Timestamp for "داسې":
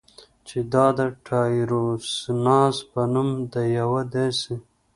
4.15-4.55